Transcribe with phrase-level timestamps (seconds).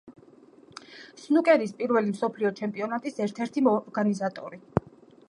[1.23, 4.61] სნუკერის პირველი მსოფლიო ჩემპიონატის ერთ-ერთი ორგანიზატორი.